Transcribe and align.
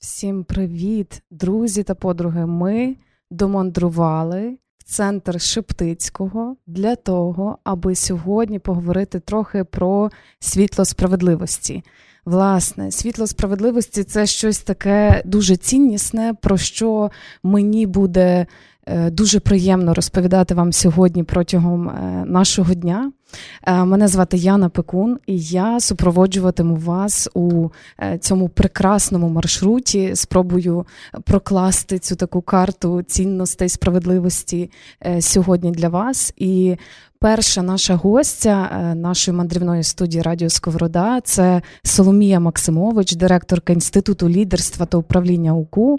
Всім 0.00 0.44
привіт, 0.44 1.22
друзі 1.30 1.82
та 1.82 1.94
подруги. 1.94 2.46
Ми 2.46 2.96
домандрували 3.30 4.56
в 4.78 4.84
центр 4.84 5.40
Шептицького 5.40 6.56
для 6.66 6.96
того, 6.96 7.58
аби 7.64 7.94
сьогодні 7.94 8.58
поговорити 8.58 9.20
трохи 9.20 9.64
про 9.64 10.10
світло 10.40 10.84
справедливості. 10.84 11.84
Власне, 12.24 12.90
світло 12.90 13.26
справедливості 13.26 14.04
це 14.04 14.26
щось 14.26 14.58
таке 14.58 15.22
дуже 15.24 15.56
ціннісне, 15.56 16.34
про 16.42 16.56
що 16.56 17.10
мені 17.42 17.86
буде 17.86 18.46
Е, 18.88 19.10
дуже 19.10 19.40
приємно 19.40 19.94
розповідати 19.94 20.54
вам 20.54 20.72
сьогодні 20.72 21.24
протягом 21.24 21.88
е, 21.88 22.24
нашого 22.26 22.74
дня. 22.74 23.12
Е, 23.62 23.84
мене 23.84 24.08
звати 24.08 24.36
Яна 24.36 24.68
Пекун, 24.68 25.18
і 25.26 25.38
я 25.38 25.80
супроводжуватиму 25.80 26.76
вас 26.76 27.28
у 27.34 27.68
цьому 28.20 28.48
прекрасному 28.48 29.28
маршруті. 29.28 30.16
Спробую 30.16 30.86
прокласти 31.24 31.98
цю 31.98 32.16
таку 32.16 32.40
карту 32.40 33.02
цінностей 33.02 33.68
справедливості 33.68 34.70
сьогодні 35.20 35.70
для 35.70 35.88
вас. 35.88 36.34
І 36.36 36.76
Перша 37.20 37.62
наша 37.62 37.94
гостя 37.94 38.70
нашої 38.96 39.36
мандрівної 39.36 39.82
студії 39.82 40.22
Радіо 40.22 40.50
Сковорода 40.50 41.20
це 41.20 41.62
Соломія 41.82 42.40
Максимович, 42.40 43.12
директорка 43.12 43.72
Інституту 43.72 44.28
лідерства 44.28 44.86
та 44.86 44.98
управління 44.98 45.54
УКУ. 45.54 45.98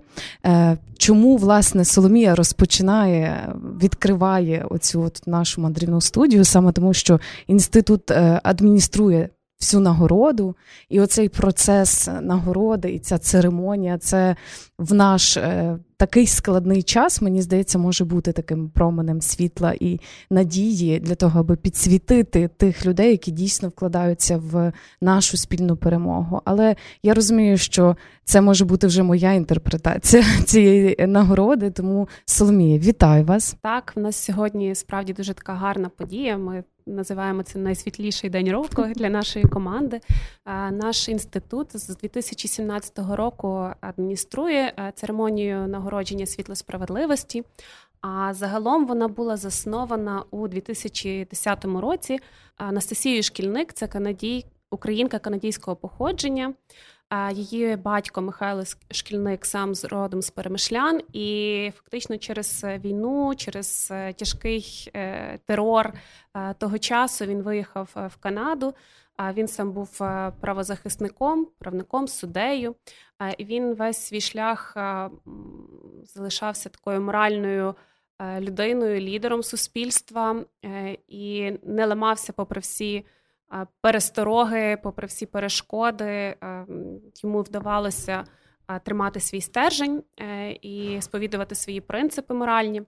Чому 0.97 1.37
власне 1.37 1.85
Соломія 1.85 2.35
розпочинає, 2.35 3.53
відкриває 3.81 4.65
оцю 4.69 5.01
от 5.01 5.21
нашу 5.27 5.61
мандрівну 5.61 6.01
студію, 6.01 6.43
саме 6.43 6.71
тому, 6.71 6.93
що 6.93 7.19
інститут 7.47 8.11
е, 8.11 8.39
адмініструє 8.43 9.29
всю 9.61 9.81
нагороду, 9.81 10.55
і 10.89 11.01
оцей 11.01 11.29
процес 11.29 12.09
нагороди, 12.21 12.91
і 12.91 12.99
ця 12.99 13.17
церемонія, 13.17 13.97
це 13.97 14.35
в 14.77 14.93
наш 14.93 15.37
е, 15.37 15.77
такий 15.99 16.27
складний 16.27 16.83
час, 16.83 17.21
мені 17.21 17.41
здається, 17.41 17.77
може 17.77 18.05
бути 18.05 18.31
таким 18.31 18.69
променем 18.69 19.21
світла 19.21 19.73
і 19.79 19.99
надії 20.29 20.99
для 20.99 21.15
того, 21.15 21.39
аби 21.39 21.55
підсвітити 21.55 22.47
тих 22.47 22.85
людей, 22.85 23.11
які 23.11 23.31
дійсно 23.31 23.69
вкладаються 23.69 24.37
в 24.37 24.71
нашу 25.01 25.37
спільну 25.37 25.75
перемогу. 25.75 26.41
Але 26.45 26.75
я 27.03 27.13
розумію, 27.13 27.57
що 27.57 27.95
це 28.23 28.41
може 28.41 28.65
бути 28.65 28.87
вже 28.87 29.03
моя 29.03 29.33
інтерпретація 29.33 30.23
цієї 30.45 30.95
нагороди. 31.07 31.71
Тому 31.71 32.09
Соломія, 32.25 32.79
вітаю 32.79 33.25
вас. 33.25 33.55
Так, 33.61 33.93
в 33.95 33.99
нас 33.99 34.15
сьогодні 34.15 34.75
справді 34.75 35.13
дуже 35.13 35.33
така 35.33 35.53
гарна 35.53 35.89
подія. 35.89 36.37
Ми 36.37 36.63
називаємо 36.89 37.43
це 37.43 37.59
найсвітліший 37.59 38.29
день 38.29 38.51
року 38.51 38.85
для 38.95 39.09
нашої 39.09 39.45
команди. 39.45 39.99
Наш 40.71 41.09
інститут 41.09 41.67
з 41.77 41.87
2017 41.97 42.99
року 43.11 43.67
адмініструє 43.81 44.73
церемонію 44.95 45.67
нагородження 45.89 46.25
світло 46.25 46.55
справедливості. 46.55 47.43
А 48.01 48.33
загалом 48.33 48.85
вона 48.87 49.07
була 49.07 49.37
заснована 49.37 50.23
у 50.31 50.47
2010 50.47 51.65
році. 51.65 52.19
Анастасією 52.57 53.23
Шкільник 53.23 53.73
це 53.73 53.87
канадій, 53.87 54.45
українка 54.71 55.19
канадійського 55.19 55.75
походження. 55.75 56.53
Її 57.31 57.75
батько 57.75 58.21
Михайло 58.21 58.63
Шкільник 58.91 59.45
сам 59.45 59.75
з 59.75 59.85
родом 59.85 60.21
з 60.21 60.29
перемишлян, 60.29 61.01
і 61.13 61.71
фактично 61.75 62.17
через 62.17 62.63
війну, 62.63 63.35
через 63.35 63.89
е, 63.91 64.13
тяжкий 64.13 64.91
е, 64.95 65.39
терор 65.45 65.93
е, 66.35 66.53
того 66.53 66.77
часу 66.77 67.25
він 67.25 67.41
виїхав 67.41 67.89
в 67.95 68.15
Канаду. 68.15 68.73
Він 69.33 69.47
сам 69.47 69.71
був 69.71 69.97
правозахисником, 70.41 71.47
правником, 71.59 72.07
суддею. 72.07 72.75
І 73.37 73.45
Він 73.45 73.73
весь 73.73 73.97
свій 73.97 74.21
шлях 74.21 74.77
залишався 76.03 76.69
такою 76.69 77.01
моральною 77.01 77.75
людиною, 78.39 78.99
лідером 78.99 79.43
суспільства 79.43 80.45
і 81.07 81.51
не 81.63 81.85
ламався 81.85 82.33
попри 82.33 82.61
всі 82.61 83.05
перестороги, 83.81 84.77
попри 84.83 85.07
всі 85.07 85.25
перешкоди, 85.25 86.35
йому 87.23 87.41
вдавалося 87.41 88.25
тримати 88.83 89.19
свій 89.19 89.41
стержень 89.41 90.03
е, 90.19 90.51
і 90.51 91.01
сповідувати 91.01 91.55
свої 91.55 91.81
принципи 91.81 92.33
моральні. 92.33 92.81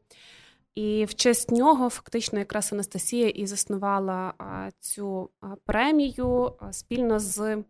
І 0.75 1.05
в 1.05 1.13
честь 1.13 1.51
нього 1.51 1.89
фактично 1.89 2.39
якраз 2.39 2.73
Анастасія 2.73 3.29
і 3.29 3.45
заснувала 3.45 4.33
цю 4.79 5.29
премію 5.65 6.53
спільно 6.71 7.19
з 7.19 7.63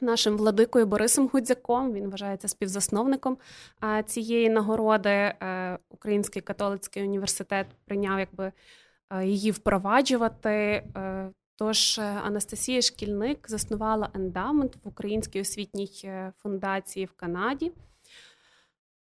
нашим 0.00 0.36
владикою 0.36 0.86
Борисом 0.86 1.30
Гудзяком. 1.32 1.92
Він 1.92 2.10
вважається 2.10 2.48
співзасновником 2.48 3.38
цієї 4.06 4.50
нагороди. 4.50 5.10
Е, 5.10 5.78
Український 5.88 6.42
католицький 6.42 7.02
університет 7.02 7.66
прийняв 7.84 8.18
якби 8.18 8.52
її 9.22 9.50
впроваджувати. 9.50 10.50
Е, 10.50 11.30
Тож 11.60 11.98
е, 11.98 12.02
Анастасія 12.02 12.82
Шкільник 12.82 13.50
заснувала 13.50 14.10
ендамент 14.14 14.76
в 14.76 14.88
Українській 14.88 15.40
освітній 15.40 16.00
е, 16.04 16.32
фундації 16.38 17.06
в 17.06 17.12
Канаді. 17.12 17.72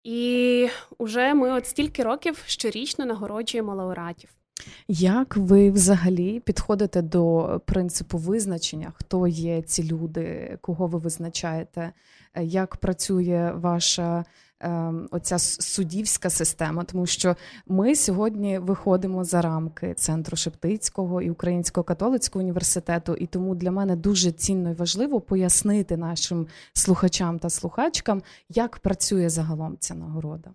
І 0.03 0.69
вже 0.99 1.33
ми 1.33 1.51
от 1.51 1.65
стільки 1.65 2.03
років 2.03 2.43
щорічно 2.45 3.05
нагороджуємо 3.05 3.75
лауреатів. 3.75 4.38
Як 4.87 5.37
ви 5.37 5.71
взагалі 5.71 6.39
підходите 6.39 7.01
до 7.01 7.61
принципу 7.65 8.17
визначення, 8.17 8.93
хто 8.95 9.27
є 9.27 9.61
ці 9.61 9.83
люди, 9.83 10.57
кого 10.61 10.87
ви 10.87 10.99
визначаєте? 10.99 11.91
Е, 12.33 12.43
як 12.43 12.77
працює 12.77 13.51
ваша 13.55 14.25
Ем, 14.61 15.07
оця 15.11 15.39
суддівська 15.39 16.29
система, 16.29 16.83
тому 16.83 17.05
що 17.05 17.35
ми 17.67 17.95
сьогодні 17.95 18.59
виходимо 18.59 19.23
за 19.23 19.41
рамки 19.41 19.93
центру 19.93 20.37
Шептицького 20.37 21.21
і 21.21 21.29
Українського 21.29 21.83
католицького 21.83 22.43
університету, 22.43 23.15
і 23.15 23.25
тому 23.25 23.55
для 23.55 23.71
мене 23.71 23.95
дуже 23.95 24.31
цінно 24.31 24.71
і 24.71 24.73
важливо 24.73 25.21
пояснити 25.21 25.97
нашим 25.97 26.47
слухачам 26.73 27.39
та 27.39 27.49
слухачкам, 27.49 28.21
як 28.49 28.79
працює 28.79 29.29
загалом 29.29 29.77
ця 29.79 29.95
нагорода. 29.95 30.49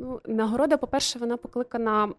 Ну, 0.00 0.20
Нагорода, 0.26 0.76
по-перше, 0.76 1.18
вона 1.18 1.36
покликана 1.36 2.14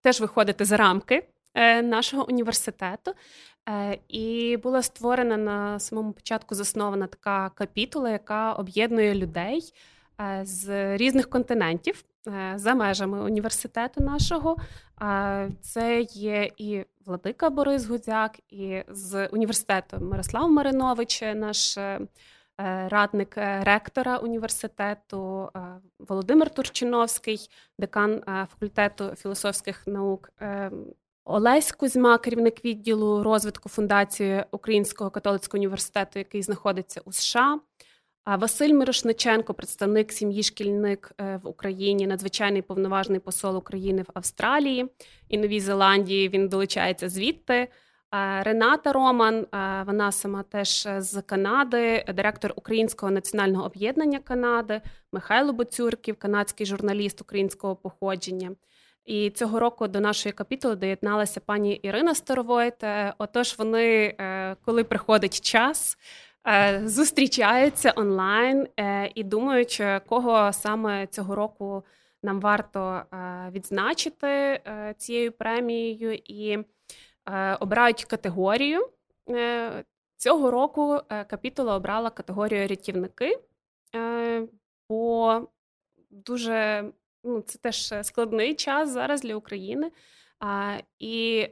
теж 0.00 0.20
виходити 0.20 0.64
за 0.64 0.76
рамки 0.76 1.28
е, 1.54 1.82
нашого 1.82 2.28
університету. 2.28 3.12
Е, 3.68 3.98
і 4.08 4.56
була 4.56 4.82
створена 4.82 5.36
на 5.36 5.78
самому 5.78 6.12
початку 6.12 6.54
заснована 6.54 7.06
така 7.06 7.48
капітула, 7.48 8.10
яка 8.10 8.52
об'єднує 8.52 9.14
людей 9.14 9.72
е, 10.20 10.40
з 10.44 10.96
різних 10.96 11.30
континентів 11.30 12.04
за 12.54 12.74
межами 12.74 13.22
університету 13.22 14.04
нашого. 14.04 14.56
Це 15.60 16.00
є 16.10 16.50
і 16.58 16.84
Владика 17.06 17.50
Борис 17.50 17.86
Гудзяк, 17.86 18.38
і 18.50 18.82
з 18.88 19.26
університету 19.26 20.00
Мирослав 20.00 20.50
Маринович, 20.50 21.22
наш 21.22 21.78
радник 22.58 23.34
ректора 23.36 24.18
університету, 24.18 25.50
Володимир 25.98 26.50
Турчиновський, 26.50 27.50
декан 27.78 28.22
факультету 28.26 29.14
філософських 29.16 29.86
наук. 29.86 30.30
Олесь 31.24 31.72
Кузьма, 31.72 32.18
керівник 32.18 32.64
відділу 32.64 33.22
розвитку 33.22 33.68
фундації 33.68 34.44
Українського 34.50 35.10
католицького 35.10 35.58
університету, 35.58 36.18
який 36.18 36.42
знаходиться 36.42 37.00
у 37.04 37.12
США. 37.12 37.60
Василь 38.26 38.74
Мирошниченко, 38.74 39.54
представник 39.54 40.12
сім'ї 40.12 40.42
шкільник 40.42 41.12
е, 41.20 41.40
в 41.42 41.48
Україні, 41.48 42.06
надзвичайний 42.06 42.62
повноважний 42.62 43.20
посол 43.20 43.56
України 43.56 44.02
в 44.02 44.10
Австралії 44.14 44.86
і 45.28 45.38
Новій 45.38 45.60
Зеландії. 45.60 46.28
Він 46.28 46.48
долучається 46.48 47.08
звідти. 47.08 47.68
Рената 48.40 48.92
Роман, 48.92 49.46
вона 49.86 50.12
сама 50.12 50.42
теж 50.42 50.88
з 50.98 51.22
Канади, 51.22 52.04
директор 52.14 52.52
Українського 52.56 53.12
національного 53.12 53.64
об'єднання 53.64 54.18
Канади, 54.18 54.80
Михайло 55.12 55.52
Боцюрків, 55.52 56.16
канадський 56.18 56.66
журналіст 56.66 57.20
українського 57.20 57.76
походження. 57.76 58.50
І 59.04 59.30
цього 59.30 59.60
року 59.60 59.88
до 59.88 60.00
нашої 60.00 60.32
капітули 60.32 60.76
доєдналася 60.76 61.40
пані 61.40 61.74
Ірина 61.74 62.14
Старовойт. 62.14 62.84
Е, 62.84 63.14
отож, 63.18 63.54
вони, 63.58 64.14
е, 64.18 64.56
коли 64.64 64.84
приходить 64.84 65.40
час, 65.40 65.98
е, 66.48 66.82
зустрічаються 66.84 67.92
онлайн 67.96 68.68
і 69.14 69.24
думають, 69.24 69.82
кого 70.08 70.52
саме 70.52 71.06
цього 71.06 71.34
року 71.34 71.84
нам 72.22 72.40
варто 72.40 73.02
відзначити 73.50 74.60
цією 74.96 75.32
премією 75.32 76.14
і 76.14 76.58
обирають 77.60 78.04
категорію. 78.04 78.88
Цього 80.16 80.50
року 80.50 81.00
капітула 81.08 81.76
обрала 81.76 82.10
категорію 82.10 82.68
рятівники, 82.68 83.38
бо 84.88 85.40
дуже 86.10 86.84
ну, 87.24 87.40
це 87.40 87.58
теж 87.58 87.92
е, 87.92 88.04
складний 88.04 88.54
час 88.54 88.90
зараз 88.90 89.22
для 89.22 89.36
України. 89.36 89.92
І 90.98 91.46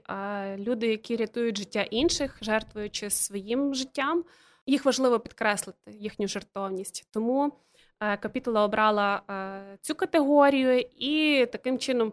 люди, 0.57 0.87
які 0.87 1.17
рятують 1.17 1.59
життя 1.59 1.83
інших, 1.83 2.39
жертвуючи 2.41 3.11
своїм 3.11 3.75
життям. 3.75 4.25
їх 4.67 4.85
важливо 4.85 5.21
підкреслити, 5.21 5.91
їхню 5.91 6.29
жертовність. 6.29 7.09
Тому 7.11 7.53
капітула 7.99 8.65
обрала 8.65 9.23
цю 9.81 9.95
категорію, 9.95 10.85
і 10.97 11.47
таким 11.47 11.79
чином 11.79 12.13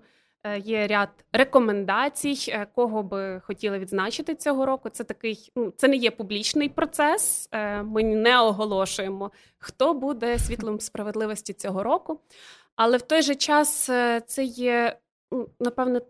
є 0.64 0.88
ряд 0.88 1.10
рекомендацій, 1.34 2.66
кого 2.76 3.04
би 3.04 3.42
хотіли 3.44 3.80
відзначити 3.80 4.36
цього 4.36 4.66
року. 4.66 4.90
Це 4.90 5.04
такий, 5.04 5.52
ну 5.56 5.74
це 5.78 5.88
не 5.88 5.96
є 5.96 6.12
публічний 6.12 6.70
процес. 6.70 7.50
Ми 7.84 8.04
не 8.04 8.42
оголошуємо, 8.42 9.32
хто 9.58 9.94
буде 9.94 10.40
світлом 10.40 10.80
справедливості 10.80 11.54
цього 11.54 11.84
року. 11.84 12.20
Але 12.76 12.98
в 12.98 13.02
той 13.02 13.22
же 13.22 13.36
час 13.36 13.86
це 14.28 14.44
є, 14.44 14.98
ну, 15.32 15.50
напевно, 15.60 16.02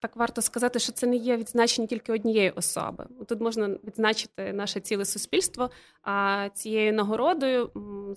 так 0.00 0.16
варто 0.16 0.42
сказати, 0.42 0.78
що 0.78 0.92
це 0.92 1.06
не 1.06 1.16
є 1.16 1.36
відзначення 1.36 1.86
тільки 1.86 2.12
однієї 2.12 2.50
особи. 2.50 3.06
Тут 3.28 3.40
можна 3.40 3.68
відзначити 3.68 4.52
наше 4.52 4.80
ціле 4.80 5.04
суспільство. 5.04 5.70
А 6.02 6.48
цією 6.54 6.92
нагородою 6.92 7.70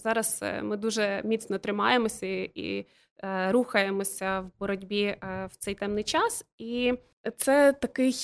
зараз 0.03 0.39
е, 0.43 0.61
ми 0.63 0.77
дуже 0.77 1.21
міцно 1.23 1.57
тримаємося 1.57 2.25
і 2.55 2.85
е, 3.23 3.51
рухаємося 3.51 4.39
в 4.39 4.51
боротьбі 4.59 5.03
е, 5.03 5.49
в 5.51 5.55
цей 5.55 5.75
темний 5.75 6.03
час. 6.03 6.45
І 6.57 6.93
це 7.37 7.73
такий 7.73 8.15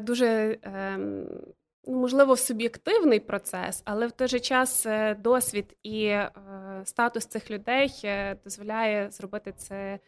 дуже 0.00 0.58
ем, 0.62 1.26
ну, 1.86 1.96
можливо 2.00 2.36
суб'єктивний 2.36 3.20
процес, 3.20 3.82
але 3.84 4.06
в 4.06 4.12
той 4.12 4.28
же 4.28 4.40
час 4.40 4.86
досвід 5.18 5.76
і 5.82 6.16
статус 6.84 7.26
цих 7.26 7.50
людей 7.50 7.90
дозволяє 8.44 9.10
зробити 9.10 9.52
це, 9.56 9.98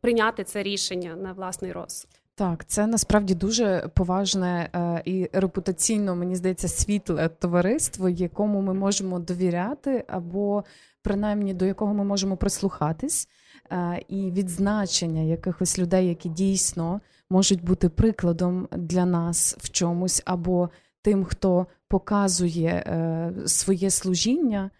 прийняти 0.00 0.44
це 0.44 0.62
рішення 0.62 1.16
на 1.16 1.32
власний 1.32 1.72
розсуд. 1.72 2.21
Так, 2.34 2.64
це 2.66 2.86
насправді 2.86 3.34
дуже 3.34 3.90
поважне 3.94 4.70
е, 4.74 5.02
і 5.04 5.30
репутаційно, 5.32 6.16
мені 6.16 6.36
здається, 6.36 6.68
світле 6.68 7.28
товариство, 7.28 8.08
якому 8.08 8.60
ми 8.60 8.74
можемо 8.74 9.18
довіряти, 9.18 10.04
або 10.08 10.64
принаймні 11.02 11.54
до 11.54 11.64
якого 11.64 11.94
ми 11.94 12.04
можемо 12.04 12.36
прислухатись, 12.36 13.28
е, 13.70 14.02
і 14.08 14.30
відзначення 14.30 15.22
якихось 15.22 15.78
людей, 15.78 16.08
які 16.08 16.28
дійсно 16.28 17.00
можуть 17.30 17.64
бути 17.64 17.88
прикладом 17.88 18.68
для 18.72 19.04
нас 19.04 19.56
в 19.60 19.70
чомусь, 19.70 20.22
або 20.24 20.70
тим, 21.02 21.24
хто 21.24 21.66
показує 21.88 22.68
е, 22.68 23.32
своє 23.46 23.90
служіння. 23.90 24.70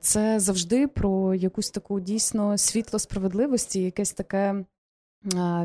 Це 0.00 0.40
завжди 0.40 0.88
про 0.88 1.34
якусь 1.34 1.70
таку 1.70 2.00
дійсно 2.00 2.58
світло 2.58 2.98
справедливості, 2.98 3.82
якесь 3.82 4.12
таке 4.12 4.64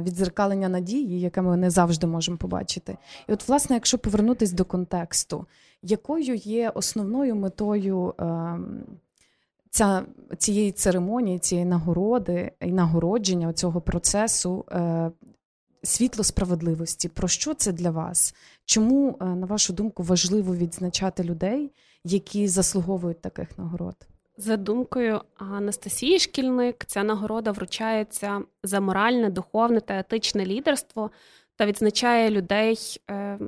відзеркалення 0.01 0.69
надії, 0.69 1.19
яке 1.19 1.41
ми 1.41 1.57
не 1.57 1.69
завжди 1.69 2.07
можемо 2.07 2.37
побачити. 2.37 2.97
І 3.27 3.33
от, 3.33 3.47
власне, 3.47 3.75
якщо 3.75 3.97
повернутися 3.97 4.55
до 4.55 4.65
контексту, 4.65 5.45
якою 5.81 6.35
є 6.35 6.69
основною 6.69 7.35
метою 7.35 8.13
ем, 8.17 8.83
ця, 9.69 10.05
цієї 10.37 10.71
церемонії, 10.71 11.39
цієї 11.39 11.65
нагороди 11.65 12.51
і 12.61 12.71
нагородження 12.71 13.53
цього 13.53 13.81
процесу 13.81 14.65
е, 14.71 15.11
світло 15.83 16.23
справедливості? 16.23 17.09
Про 17.09 17.27
що 17.27 17.53
це 17.53 17.71
для 17.71 17.91
вас? 17.91 18.35
Чому, 18.65 19.17
е, 19.21 19.25
на 19.25 19.45
вашу 19.45 19.73
думку, 19.73 20.03
важливо 20.03 20.55
відзначати 20.55 21.23
людей, 21.23 21.71
які 22.03 22.47
заслуговують 22.47 23.21
таких 23.21 23.57
нагород? 23.57 23.95
За 24.39 24.57
думкою 24.57 25.21
Анастасії 25.35 26.19
Шкільник, 26.19 26.85
ця 26.85 27.03
нагорода 27.03 27.51
вручається 27.51 28.41
за 28.63 28.79
моральне, 28.79 29.29
духовне 29.29 29.79
та 29.79 29.99
етичне 29.99 30.45
лідерство 30.45 31.11
та 31.55 31.65
відзначає 31.65 32.31
людей 32.31 32.77
е, 33.09 33.39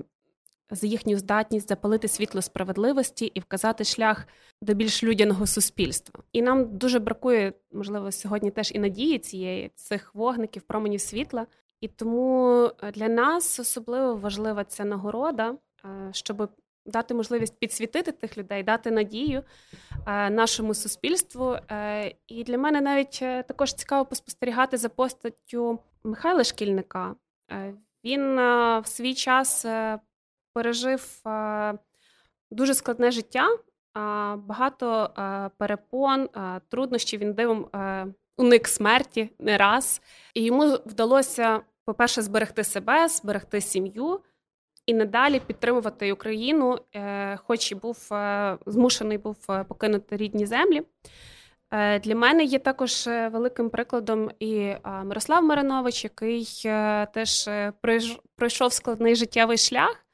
за 0.69 0.87
їхню 0.87 1.17
здатність 1.17 1.69
запалити 1.69 2.07
світло 2.07 2.41
справедливості 2.41 3.25
і 3.25 3.39
вказати 3.39 3.83
шлях 3.83 4.27
до 4.61 4.73
більш 4.73 5.03
людяного 5.03 5.47
суспільства. 5.47 6.23
І 6.33 6.41
нам 6.41 6.77
дуже 6.77 6.99
бракує, 6.99 7.53
можливо, 7.71 8.11
сьогодні 8.11 8.51
теж 8.51 8.71
і 8.75 8.79
надії 8.79 9.19
цієї 9.19 9.71
цих 9.75 10.15
вогників, 10.15 10.61
променів 10.61 11.01
світла. 11.01 11.47
І 11.81 11.87
тому 11.87 12.69
для 12.93 13.07
нас 13.07 13.59
особливо 13.59 14.15
важлива 14.15 14.63
ця 14.63 14.85
нагорода, 14.85 15.55
е, 15.85 16.09
щоб 16.11 16.49
дати 16.89 17.13
можливість 17.13 17.59
підсвітити 17.59 18.11
тих 18.11 18.37
людей, 18.37 18.63
дати 18.63 18.91
надію 18.91 19.43
е, 20.05 20.29
нашому 20.29 20.73
суспільству. 20.73 21.57
Е, 21.71 22.15
і 22.27 22.43
для 22.43 22.57
мене 22.57 22.81
навіть 22.81 23.19
е, 23.21 23.43
також 23.43 23.73
цікаво 23.73 24.05
поспостерігати 24.05 24.77
за 24.77 24.89
постаттю 24.89 25.79
Михайла 26.03 26.43
Шкільника. 26.43 27.15
Він 28.03 28.35
в 28.81 28.83
свій 28.85 29.13
час 29.13 29.65
пережив 30.53 31.21
дуже 32.51 32.73
складне 32.73 33.11
життя, 33.11 33.47
багато 34.35 35.13
перепон, 35.57 36.29
труднощів 36.69 37.19
він 37.19 37.33
дивом 37.33 37.69
уник 38.37 38.67
смерті 38.67 39.29
не 39.39 39.57
раз. 39.57 40.01
І 40.33 40.43
йому 40.43 40.77
вдалося, 40.85 41.61
по-перше, 41.85 42.21
зберегти 42.21 42.63
себе, 42.63 43.07
зберегти 43.07 43.61
сім'ю 43.61 44.19
і 44.89 44.93
надалі 44.93 45.39
підтримувати 45.39 46.11
Україну, 46.11 46.77
е, 46.95 47.37
хоч 47.37 47.71
і 47.71 47.75
був 47.75 48.13
е, 48.13 48.57
змушений 48.65 49.17
був 49.17 49.37
е, 49.49 49.63
покинути 49.63 50.17
рідні 50.17 50.45
землі. 50.45 50.81
Для 52.01 52.15
мене 52.15 52.43
є 52.43 52.59
також 52.59 53.07
великим 53.07 53.69
прикладом 53.69 54.31
і 54.39 54.73
Мирослав 55.03 55.43
Маринович, 55.43 56.03
який 56.03 56.45
теж 57.13 57.49
пройшов 58.35 58.73
складний 58.73 59.15
життєвий 59.15 59.57
шлях. 59.57 60.05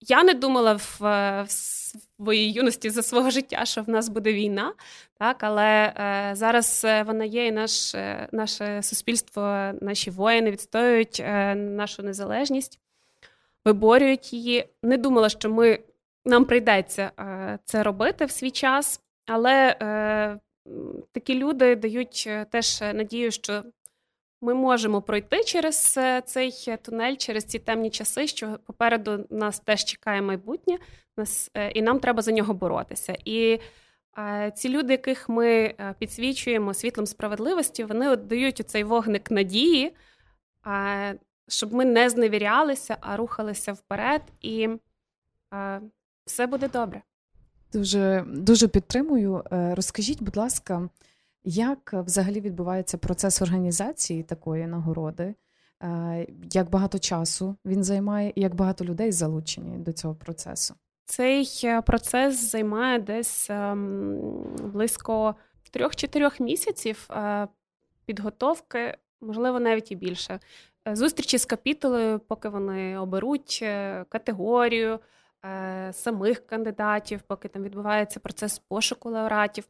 Я 0.00 0.22
не 0.24 0.34
думала 0.34 0.80
в 1.00 1.44
своїй 1.48 2.52
юності 2.52 2.90
за 2.90 3.02
свого 3.02 3.30
життя, 3.30 3.64
що 3.64 3.82
в 3.82 3.88
нас 3.88 4.08
буде 4.08 4.32
війна, 4.32 4.72
так 5.18 5.44
але 5.44 5.92
зараз 6.32 6.86
вона 7.06 7.24
є, 7.24 7.46
і 7.46 7.52
наш, 7.52 7.94
наше 8.32 8.82
суспільство, 8.82 9.70
наші 9.80 10.10
воїни 10.10 10.50
відстоюють 10.50 11.22
нашу 11.56 12.02
незалежність 12.02 12.81
виборюють 13.64 14.32
її. 14.32 14.64
Не 14.82 14.96
думала, 14.96 15.28
що 15.28 15.50
ми 15.50 15.78
нам 16.24 16.44
прийдеться 16.44 17.10
е, 17.18 17.58
це 17.64 17.82
робити 17.82 18.24
в 18.24 18.30
свій 18.30 18.50
час, 18.50 19.00
але 19.26 19.76
е, 19.82 20.38
такі 21.12 21.34
люди 21.34 21.76
дають 21.76 22.24
е, 22.26 22.44
теж 22.44 22.80
надію, 22.80 23.30
що 23.30 23.62
ми 24.40 24.54
можемо 24.54 25.02
пройти 25.02 25.44
через 25.44 25.98
цей 26.24 26.76
тунель, 26.82 27.16
через 27.16 27.44
ці 27.44 27.58
темні 27.58 27.90
часи, 27.90 28.26
що 28.26 28.58
попереду 28.66 29.26
нас 29.30 29.60
теж 29.60 29.84
чекає 29.84 30.22
майбутнє, 30.22 30.78
нас, 31.16 31.50
і 31.74 31.82
нам 31.82 32.00
треба 32.00 32.22
за 32.22 32.32
нього 32.32 32.54
боротися. 32.54 33.16
І 33.24 33.60
ці 34.54 34.68
люди, 34.68 34.92
яких 34.92 35.28
ми 35.28 35.74
підсвічуємо 35.98 36.74
світлом 36.74 37.06
справедливості, 37.06 37.84
вони 37.84 38.16
дають 38.16 38.70
цей 38.70 38.84
вогник 38.84 39.30
надії 39.30 39.92
щоб 41.52 41.74
ми 41.74 41.84
не 41.84 42.10
зневірялися, 42.10 42.96
а 43.00 43.16
рухалися 43.16 43.72
вперед, 43.72 44.22
і 44.40 44.68
е, 45.54 45.80
все 46.24 46.46
буде 46.46 46.68
добре. 46.68 47.02
Дуже 47.72 48.24
дуже 48.28 48.68
підтримую. 48.68 49.44
Е, 49.52 49.74
розкажіть, 49.74 50.22
будь 50.22 50.36
ласка, 50.36 50.88
як 51.44 51.92
взагалі 51.92 52.40
відбувається 52.40 52.98
процес 52.98 53.42
організації 53.42 54.22
такої 54.22 54.66
нагороди? 54.66 55.34
Е, 55.82 56.26
як 56.52 56.70
багато 56.70 56.98
часу 56.98 57.56
він 57.64 57.84
займає, 57.84 58.32
і 58.34 58.40
як 58.40 58.54
багато 58.54 58.84
людей 58.84 59.12
залучені 59.12 59.78
до 59.78 59.92
цього 59.92 60.14
процесу? 60.14 60.74
Цей 61.04 61.60
е, 61.64 61.82
процес 61.82 62.50
займає 62.50 62.98
десь 62.98 63.50
ем, 63.50 64.18
близько 64.72 65.34
трьох-чотирьох 65.70 66.40
місяців 66.40 67.08
підготовки, 68.06 68.96
можливо, 69.20 69.60
навіть 69.60 69.92
і 69.92 69.96
більше. 69.96 70.40
Е, 70.88 70.96
зустрічі 70.96 71.38
з 71.38 71.44
капітулою, 71.44 72.18
поки 72.18 72.48
вони 72.48 72.98
оберуть 72.98 73.58
е, 73.62 74.04
категорію 74.08 74.98
е, 75.44 75.92
самих 75.92 76.46
кандидатів, 76.46 77.20
поки 77.26 77.48
там 77.48 77.62
відбувається 77.62 78.20
процес 78.20 78.58
пошуку 78.58 79.10
лауреатів. 79.10 79.64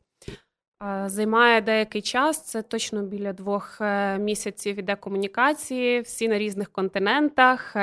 Займає 1.07 1.61
деякий 1.61 2.03
час, 2.03 2.45
це 2.45 2.63
точно 2.63 3.03
біля 3.03 3.33
двох 3.33 3.81
місяців 4.19 4.79
іде 4.79 4.97
комунікації, 4.97 6.01
всі 6.01 6.29
на 6.29 6.39
різних 6.39 6.73
континентах. 6.73 7.77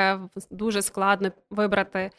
Дуже 0.52 0.82
складно 0.82 1.32
вибрати 1.50 2.12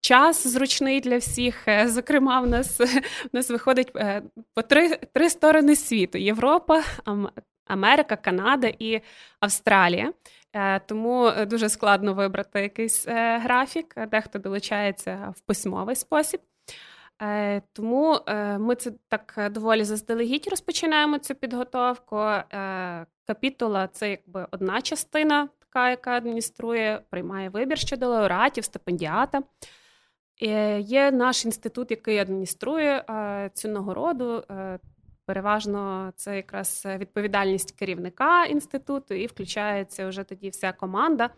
час 0.00 0.46
зручний 0.46 1.00
для 1.00 1.18
всіх. 1.18 1.66
Зокрема, 1.86 2.40
в 2.40 2.46
нас 2.46 2.80
в 2.80 3.28
нас 3.32 3.50
виходить 3.50 3.92
по 4.54 4.62
три 4.62 4.88
три 4.96 5.30
сторони 5.30 5.76
світу: 5.76 6.18
Європа, 6.18 6.82
Америка, 7.68 8.16
Канада 8.16 8.72
і 8.78 9.00
Австралія. 9.40 10.12
Е, 10.52 10.80
тому 10.80 11.26
е, 11.26 11.46
дуже 11.46 11.68
складно 11.68 12.14
вибрати 12.14 12.60
якийсь 12.62 13.08
е, 13.08 13.38
графік, 13.38 13.94
дехто 14.10 14.38
долучається 14.38 15.34
в 15.36 15.40
письмовий 15.40 15.96
спосіб. 15.96 16.40
Тому 17.72 18.20
ми 18.58 18.74
це 18.74 18.92
так 19.08 19.50
доволі 19.50 19.84
заздалегідь 19.84 20.48
розпочинаємо 20.48 21.18
цю 21.18 21.34
підготовку. 21.34 22.16
Капітула 23.26 23.88
це 23.92 24.10
якби 24.10 24.46
одна 24.50 24.82
частина, 24.82 25.48
така, 25.58 25.90
яка 25.90 26.10
адмініструє, 26.10 27.00
приймає 27.10 27.48
вибір 27.48 27.78
щодо 27.78 28.08
лауреатів, 28.08 28.64
стипендіата. 28.64 29.42
Є 30.78 31.10
наш 31.10 31.44
інститут, 31.44 31.90
який 31.90 32.18
адмініструє 32.18 33.04
цю 33.54 33.68
нагороду. 33.68 34.44
Переважно 35.28 36.12
це 36.16 36.36
якраз 36.36 36.82
відповідальність 36.86 37.72
керівника 37.72 38.44
інституту, 38.44 39.14
і 39.14 39.26
включається 39.26 40.08
вже 40.08 40.24
тоді 40.24 40.50
вся 40.50 40.72
команда 40.72 41.30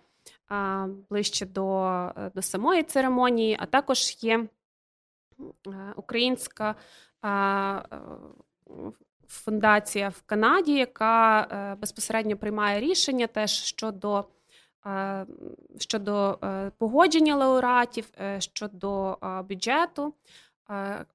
ближче 1.10 1.46
до, 1.46 2.12
до 2.34 2.42
самої 2.42 2.82
церемонії, 2.82 3.56
а 3.60 3.66
також 3.66 4.16
є 4.20 4.46
українська 5.96 6.74
фундація 9.28 10.08
в 10.08 10.22
Канаді, 10.26 10.74
яка 10.74 11.40
е, 11.40 11.74
безпосередньо 11.74 12.36
приймає 12.36 12.80
рішення 12.80 13.26
теж 13.26 13.50
щодо. 13.50 14.24
Е, 14.86 15.26
щодо 15.78 16.38
е, 16.44 16.70
погодження 16.78 17.36
лауреатів, 17.36 18.10
щодо 18.38 19.18
бюджету, 19.48 20.14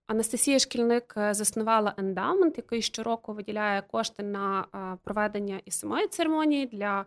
Анастасія 0.08 0.60
Шкільник 0.60 1.14
заснувала 1.32 1.94
ендамент, 1.98 2.58
який 2.58 2.82
щороку 2.82 3.34
виділяє 3.34 3.82
кошти 3.82 4.24
на 4.24 4.66
проведення 5.04 5.62
і 5.66 5.72
самої 5.72 6.08
церемонії 6.08 6.66
для, 6.66 7.06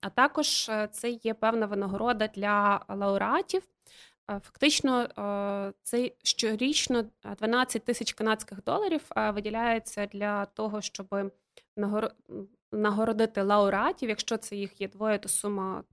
а 0.00 0.10
також 0.14 0.70
це 0.92 1.10
є 1.10 1.34
певна 1.34 1.66
винагорода 1.66 2.26
для 2.26 2.84
лауреатів. 2.88 3.62
Фактично, 4.26 5.08
це 5.82 6.10
щорічно 6.22 7.04
12 7.38 7.84
тисяч 7.84 8.12
канадських 8.12 8.64
доларів 8.64 9.02
виділяється 9.16 10.06
для 10.06 10.44
того, 10.44 10.80
щоб 10.80 11.32
нагородити 12.72 13.42
лауреатів. 13.42 14.08
Якщо 14.08 14.36
це 14.36 14.56
їх 14.56 14.80
є 14.80 14.88
двоє, 14.88 15.18
то 15.18 15.28
сума 15.28 15.84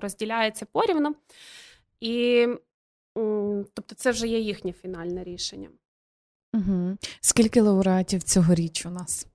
розділяється 0.00 0.66
порівну. 0.66 1.16
І 2.00 2.48
тобто, 3.74 3.94
це 3.94 4.10
вже 4.10 4.26
є 4.26 4.38
їхнє 4.38 4.72
фінальне 4.72 5.24
рішення. 5.24 5.68
Угу. 6.54 6.96
Скільки 7.20 7.60
лауреатів 7.60 8.22
цьогоріч 8.22 8.86
у 8.86 8.90
нас? 8.90 9.26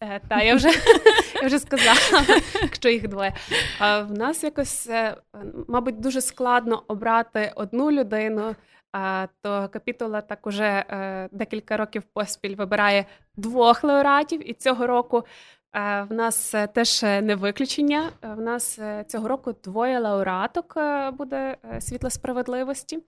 Е, 0.00 0.20
Та 0.28 0.42
я 0.42 0.54
вже 0.54 0.68
я 1.42 1.46
вже 1.46 1.58
сказала, 1.58 2.26
якщо 2.62 2.88
їх 2.88 3.08
двоє. 3.08 3.34
А 3.78 4.00
В 4.00 4.12
нас 4.12 4.44
якось, 4.44 4.86
е, 4.88 5.16
мабуть, 5.68 6.00
дуже 6.00 6.20
складно 6.20 6.84
обрати 6.88 7.52
одну 7.56 7.90
людину. 7.90 8.54
А, 8.92 9.26
То 9.42 9.68
капітула 9.68 10.20
так 10.20 10.46
уже 10.46 10.64
е, 10.64 11.28
декілька 11.32 11.76
років 11.76 12.02
поспіль 12.02 12.56
вибирає 12.56 13.06
двох 13.36 13.84
лауреатів, 13.84 14.50
і 14.50 14.54
цього 14.54 14.86
року 14.86 15.24
в 15.74 16.06
нас 16.10 16.54
е, 16.54 16.66
теж 16.66 17.02
не 17.02 17.34
виключення. 17.34 18.10
В 18.22 18.40
нас 18.40 18.78
е, 18.78 19.04
цього 19.08 19.28
року 19.28 19.54
двоє 19.64 20.00
лауреаток 20.00 20.74
е, 20.76 21.10
буде 21.10 21.56
світла 21.80 22.10
справедливості. 22.10 22.98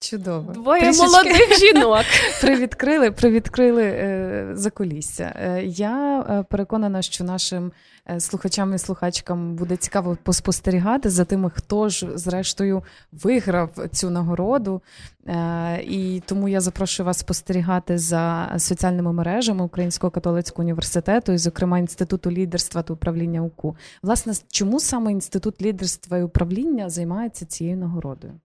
Чудово. 0.00 0.52
Двоє 0.52 0.80
Трішечки 0.82 1.06
молодих 1.06 1.58
жінок. 1.60 2.04
Привідкрили 2.40 3.10
привідкрили 3.10 3.82
е, 3.82 4.48
закулісся. 4.52 5.32
Е, 5.36 5.62
я 5.64 6.20
е, 6.20 6.44
переконана, 6.50 7.02
що 7.02 7.24
нашим 7.24 7.72
е, 8.10 8.20
слухачам 8.20 8.74
і 8.74 8.78
слухачкам 8.78 9.56
буде 9.56 9.76
цікаво 9.76 10.16
поспостерігати 10.22 11.10
за 11.10 11.24
тими, 11.24 11.50
хто 11.54 11.88
ж, 11.88 12.08
зрештою, 12.14 12.82
виграв 13.12 13.70
цю 13.92 14.10
нагороду. 14.10 14.82
Е, 15.26 15.82
і 15.82 16.22
тому 16.26 16.48
я 16.48 16.60
запрошую 16.60 17.06
вас 17.06 17.18
спостерігати 17.18 17.98
за 17.98 18.54
соціальними 18.58 19.12
мережами 19.12 19.64
Українського 19.64 20.10
католицького 20.10 20.62
університету, 20.64 21.32
і, 21.32 21.38
зокрема, 21.38 21.78
інституту 21.78 22.30
лідерства 22.30 22.82
та 22.82 22.92
управління 22.92 23.42
УКУ. 23.42 23.76
Власне, 24.02 24.32
чому 24.50 24.80
саме 24.80 25.12
інститут 25.12 25.62
лідерства 25.62 26.18
і 26.18 26.22
управління 26.22 26.90
займається 26.90 27.46
цією 27.46 27.76
нагородою? 27.76 28.40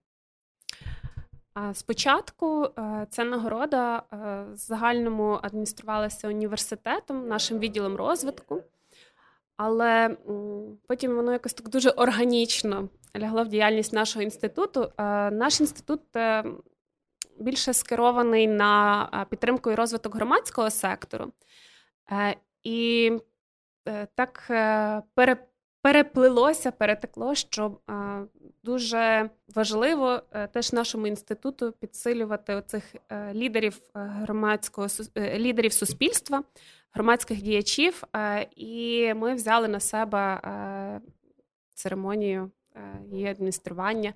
Спочатку 1.73 2.63
е, 2.65 3.07
ця 3.09 3.23
нагорода 3.23 4.03
е, 4.13 4.45
загальному 4.53 5.39
адмініструвалася 5.41 6.27
університетом, 6.27 7.27
нашим 7.27 7.59
відділом 7.59 7.95
розвитку, 7.95 8.63
але 9.57 10.17
потім 10.87 11.15
воно 11.15 11.31
якось 11.31 11.53
так 11.53 11.69
дуже 11.69 11.89
органічно 11.89 12.89
лягло 13.17 13.43
в 13.43 13.47
діяльність 13.47 13.93
нашого 13.93 14.23
інституту. 14.23 14.81
Е, 14.97 15.31
наш 15.31 15.59
інститут 15.59 16.01
більше 17.39 17.73
скерований 17.73 18.47
на 18.47 19.25
підтримку 19.29 19.71
і 19.71 19.75
розвиток 19.75 20.15
громадського 20.15 20.69
сектору. 20.69 21.31
І 22.63 23.11
так 24.15 24.51
переплилося, 25.81 26.71
перетекло, 26.71 27.35
що 27.35 27.77
дуже 28.63 29.29
важливо 29.55 30.21
е, 30.31 30.47
теж 30.47 30.73
нашому 30.73 31.07
інституту 31.07 31.71
підсилювати 31.71 32.55
оцих 32.55 32.95
е, 33.09 33.33
лідерів 33.33 33.81
е, 33.95 33.99
громадського 33.99 34.87
лідерів 35.17 35.73
суспільства, 35.73 36.43
громадських 36.91 37.41
діячів. 37.41 38.03
І 38.55 39.13
ми 39.13 39.33
взяли 39.33 39.67
на 39.67 39.79
себе 39.79 40.41
церемонію 41.73 42.51
її 43.11 43.27
адміністрування 43.27 44.13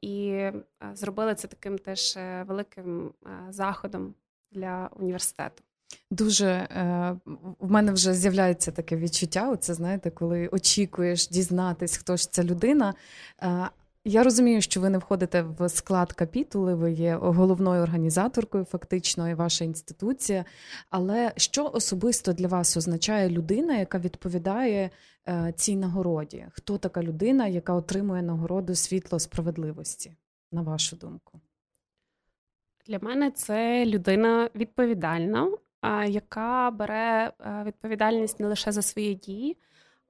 і 0.00 0.46
зробили 0.92 1.34
це 1.34 1.48
таким 1.48 1.78
теж 1.78 2.18
великим 2.46 3.12
заходом 3.48 4.14
для 4.50 4.90
університету. 4.96 5.62
Дуже 6.10 6.46
е, 6.46 7.16
в 7.58 7.70
мене 7.70 7.92
вже 7.92 8.14
з'являється 8.14 8.70
таке 8.70 8.96
відчуття. 8.96 9.50
Оце 9.50 9.74
знаєте, 9.74 10.10
коли 10.10 10.48
очікуєш 10.48 11.28
дізнатись, 11.28 11.96
хто 11.96 12.16
ж 12.16 12.32
ця 12.32 12.44
людина. 12.44 12.94
Е, 13.42 13.68
я 14.04 14.22
розумію, 14.22 14.62
що 14.62 14.80
ви 14.80 14.90
не 14.90 14.98
входите 14.98 15.42
в 15.42 15.68
склад 15.68 16.12
капітули, 16.12 16.74
ви 16.74 16.92
є 16.92 17.16
головною 17.16 17.82
організаторкою, 17.82 18.64
фактично, 18.64 19.30
і 19.30 19.34
ваша 19.34 19.64
інституція. 19.64 20.44
Але 20.90 21.32
що 21.36 21.70
особисто 21.74 22.32
для 22.32 22.46
вас 22.48 22.76
означає 22.76 23.30
людина, 23.30 23.76
яка 23.76 23.98
відповідає 23.98 24.90
е, 25.28 25.52
цій 25.56 25.76
нагороді? 25.76 26.46
Хто 26.52 26.78
така 26.78 27.02
людина, 27.02 27.46
яка 27.46 27.72
отримує 27.72 28.22
нагороду 28.22 28.74
світло 28.74 29.18
справедливості, 29.18 30.12
на 30.52 30.62
вашу 30.62 30.96
думку? 30.96 31.40
Для 32.86 32.98
мене 32.98 33.30
це 33.30 33.86
людина 33.86 34.50
відповідальна, 34.54 35.50
яка 36.08 36.70
бере 36.70 37.32
е, 37.40 37.62
відповідальність 37.66 38.40
не 38.40 38.46
лише 38.46 38.72
за 38.72 38.82
свої 38.82 39.14
дії, 39.14 39.56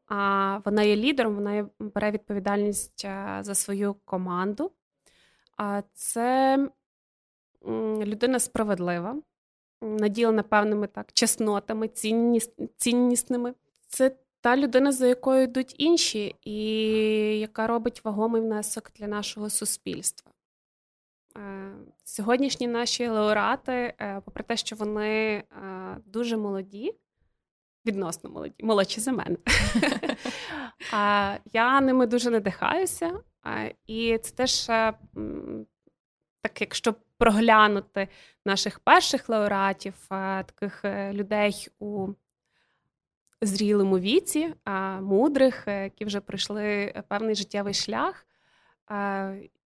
а 0.07 0.59
вона 0.65 0.83
є 0.83 0.97
лідером, 0.97 1.35
вона 1.35 1.69
бере 1.79 2.11
відповідальність 2.11 3.05
е, 3.05 3.39
за 3.41 3.55
свою 3.55 3.95
команду. 4.05 4.73
А 5.57 5.83
Це 5.93 6.59
людина 8.01 8.39
справедлива, 8.39 9.17
наділена 9.83 10.43
певними 10.43 10.87
так 10.87 11.13
чеснотами, 11.13 11.89
ціннісними. 12.77 13.55
Це 13.89 14.17
та 14.41 14.57
людина, 14.57 14.93
за 14.93 15.07
якою 15.07 15.43
йдуть 15.43 15.75
інші, 15.79 16.35
і 16.45 16.55
яка 17.39 17.67
робить 17.67 18.05
вагомий 18.05 18.43
внесок 18.43 18.91
для 18.97 19.07
нашого 19.07 19.51
суспільства. 19.51 20.33
Е, 21.39 21.73
сьогоднішні 22.05 22.67
наші 22.67 23.09
лауреати, 23.09 23.73
е, 23.73 24.21
попри 24.25 24.45
те, 24.45 24.57
що 24.57 24.77
вони 24.77 25.09
е, 25.09 25.45
дуже 26.07 26.37
молоді, 26.37 26.95
відносно 27.87 28.31
молоді, 28.31 28.55
молодші 28.65 29.01
за 29.01 29.13
мене, 29.13 29.37
я 31.53 31.81
ними 31.81 32.07
дуже 32.07 32.31
надихаюся. 32.31 33.21
І 33.87 34.19
це 34.19 34.35
теж 34.35 34.67
так, 36.43 36.61
якщо 36.61 36.95
проглянути 37.19 38.09
наших 38.45 38.79
перших 38.79 39.29
лауреатів, 39.29 39.95
таких 40.09 40.85
людей 41.13 41.69
у 41.79 42.09
зрілому 43.43 43.99
віці, 43.99 44.55
мудрих, 45.01 45.65
які 45.67 46.05
вже 46.05 46.21
пройшли 46.21 46.95
певний 47.09 47.35
життєвий 47.35 47.75
шлях. 47.75 48.27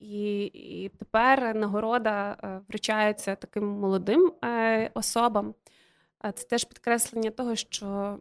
І 0.03 0.45
і 0.45 0.89
тепер 0.89 1.55
нагорода 1.55 2.37
е, 2.45 2.61
вручається 2.69 3.35
таким 3.35 3.67
молодим 3.67 4.33
е, 4.45 4.91
особам. 4.95 5.55
Це 6.35 6.47
теж 6.49 6.65
підкреслення 6.65 7.31
того, 7.31 7.57
що 7.57 8.19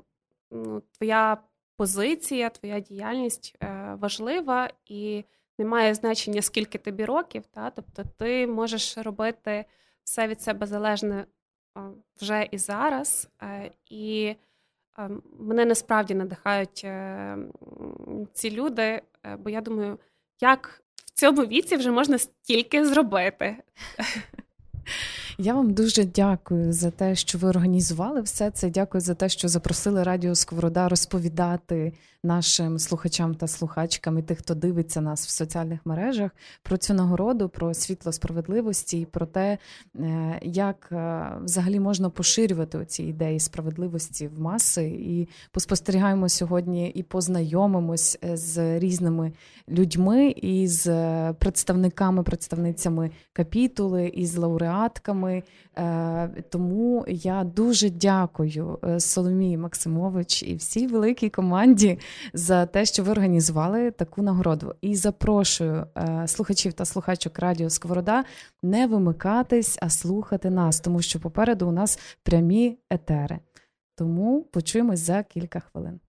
ну, 0.51 0.81
твоя 0.91 1.37
позиція, 1.77 2.49
твоя 2.49 2.79
діяльність 2.79 3.57
е, 3.63 3.97
важлива 3.99 4.69
і 4.85 5.23
не 5.57 5.65
має 5.65 5.93
значення, 5.93 6.41
скільки 6.41 6.77
тобі 6.77 7.05
років. 7.05 7.43
Та? 7.45 7.69
Тобто 7.69 8.03
ти 8.17 8.47
можеш 8.47 8.97
робити 8.97 9.65
все 10.03 10.27
від 10.27 10.41
себе 10.41 10.67
залежне 10.67 11.25
вже 12.21 12.47
і 12.51 12.57
зараз. 12.57 13.29
І 13.89 14.35
мене 15.39 15.65
насправді 15.65 16.13
надихають 16.13 16.87
ці 18.33 18.51
люди, 18.51 19.01
бо 19.37 19.49
я 19.49 19.61
думаю, 19.61 19.99
як 20.41 20.83
цьому 21.21 21.41
віці 21.41 21.75
вже 21.75 21.91
можна 21.91 22.17
стільки 22.17 22.85
зробити. 22.85 23.55
Я 25.37 25.53
вам 25.53 25.73
дуже 25.73 26.03
дякую 26.03 26.73
за 26.73 26.91
те, 26.91 27.15
що 27.15 27.37
ви 27.37 27.49
організували 27.49 28.21
все 28.21 28.51
це. 28.51 28.69
Дякую 28.69 29.01
за 29.01 29.15
те, 29.15 29.29
що 29.29 29.47
запросили 29.47 30.03
Радіо 30.03 30.35
Сковорода 30.35 30.89
розповідати 30.89 31.93
нашим 32.23 32.79
слухачам 32.79 33.35
та 33.35 33.47
слухачкам 33.47 34.19
і 34.19 34.21
тих, 34.21 34.39
хто 34.39 34.55
дивиться 34.55 35.01
нас 35.01 35.27
в 35.27 35.29
соціальних 35.29 35.85
мережах, 35.85 36.31
про 36.63 36.77
цю 36.77 36.93
нагороду, 36.93 37.49
про 37.49 37.73
світло 37.73 38.11
справедливості 38.11 38.99
і 38.99 39.05
про 39.05 39.25
те, 39.25 39.57
е, 39.95 40.39
як 40.43 40.89
е, 40.91 41.31
взагалі 41.43 41.79
можна 41.79 42.09
поширювати 42.09 42.85
ці 42.85 43.03
ідеї 43.03 43.39
справедливості 43.39 44.27
в 44.27 44.41
маси. 44.41 44.83
І 44.83 45.27
поспостерігаємо 45.51 46.29
сьогодні 46.29 46.89
і 46.89 47.03
познайомимось 47.03 48.19
з 48.33 48.79
різними 48.79 49.31
людьми, 49.69 50.29
і 50.29 50.67
з 50.67 50.85
представниками, 51.33 52.23
представницями 52.23 53.11
капітули, 53.33 54.07
і 54.07 54.25
з 54.25 54.37
лауреатками. 54.37 55.43
Тому 56.49 57.05
я 57.07 57.43
дуже 57.43 57.89
дякую 57.89 58.79
Соломії 58.99 59.57
Максимович 59.57 60.43
і 60.43 60.55
всій 60.55 60.87
великій 60.87 61.29
команді 61.29 61.99
за 62.33 62.65
те, 62.65 62.85
що 62.85 63.03
ви 63.03 63.11
організували 63.11 63.91
таку 63.91 64.21
нагороду. 64.21 64.75
І 64.81 64.95
запрошую 64.95 65.87
е, 65.97 66.27
слухачів 66.27 66.73
та 66.73 66.85
слухачок 66.85 67.39
Радіо 67.39 67.69
Сковорода 67.69 68.23
не 68.63 68.87
вимикатись, 68.87 69.77
а 69.81 69.89
слухати 69.89 70.49
нас, 70.49 70.79
тому 70.79 71.01
що 71.01 71.19
попереду 71.19 71.67
у 71.67 71.71
нас 71.71 71.99
прямі 72.23 72.77
етери. 72.89 73.39
Тому 73.95 74.41
почуємось 74.41 74.99
за 74.99 75.23
кілька 75.23 75.59
хвилин. 75.59 75.99